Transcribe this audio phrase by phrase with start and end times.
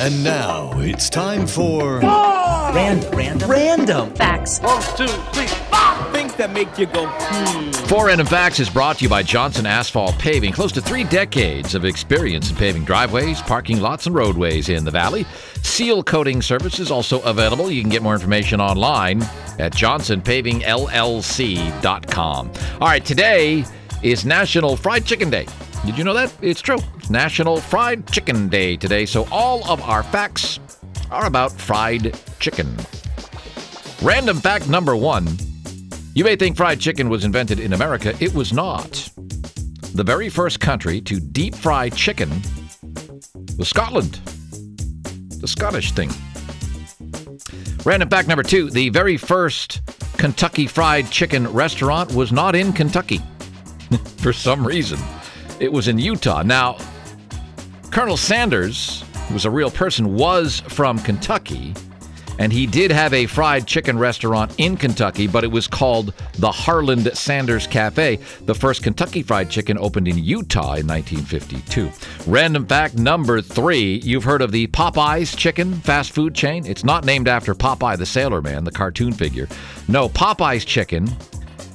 [0.00, 3.10] And now it's time for Random.
[3.10, 3.50] Random.
[3.50, 4.14] Random.
[4.14, 4.60] Facts.
[4.60, 6.12] One, two, three, four.
[6.12, 7.72] Things that make you go, hmm.
[7.88, 10.52] Four Random Facts is brought to you by Johnson Asphalt Paving.
[10.52, 14.92] Close to three decades of experience in paving driveways, parking lots, and roadways in the
[14.92, 15.26] valley.
[15.62, 17.68] Seal coating services also available.
[17.68, 19.22] You can get more information online
[19.58, 22.52] at johnsonpavingllc.com.
[22.80, 23.64] All right, today
[24.04, 25.48] is National Fried Chicken Day.
[25.86, 26.32] Did you know that?
[26.42, 26.78] It's true.
[27.08, 29.06] National Fried Chicken Day today.
[29.06, 30.60] So all of our facts
[31.10, 32.76] are about fried chicken.
[34.02, 35.26] Random fact number one.
[36.14, 38.14] You may think fried chicken was invented in America.
[38.20, 39.08] It was not.
[39.94, 42.30] The very first country to deep fry chicken
[43.56, 44.20] was Scotland.
[45.40, 46.10] The Scottish thing.
[47.84, 48.70] Random fact number two.
[48.70, 49.80] The very first
[50.18, 53.20] Kentucky Fried Chicken restaurant was not in Kentucky
[54.18, 54.98] for some reason.
[55.60, 56.42] It was in Utah.
[56.42, 56.78] Now,
[57.90, 61.74] Colonel Sanders, who was a real person, was from Kentucky,
[62.38, 66.52] and he did have a fried chicken restaurant in Kentucky, but it was called the
[66.52, 68.20] Harland Sanders Cafe.
[68.44, 71.90] The first Kentucky Fried Chicken opened in Utah in 1952.
[72.30, 76.64] Random fact number three you've heard of the Popeyes chicken fast food chain?
[76.64, 79.48] It's not named after Popeye the Sailor Man, the cartoon figure.
[79.88, 81.08] No, Popeyes chicken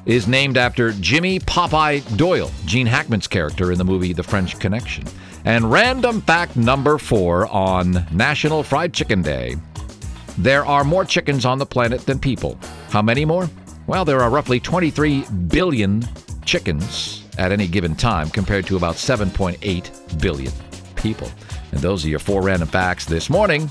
[0.05, 5.05] is named after Jimmy Popeye Doyle, Gene Hackman's character in the movie The French Connection.
[5.45, 9.55] And random fact number four on National Fried Chicken Day
[10.37, 12.57] there are more chickens on the planet than people.
[12.89, 13.49] How many more?
[13.85, 16.07] Well, there are roughly 23 billion
[16.43, 20.51] chickens at any given time compared to about 7.8 billion
[20.95, 21.29] people.
[21.71, 23.69] And those are your four random facts this morning.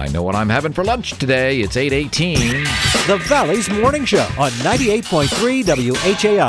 [0.00, 1.60] I know what I'm having for lunch today.
[1.60, 2.64] It's 818.
[3.06, 6.38] The Valley's Morning Show on 98.3 WHAI.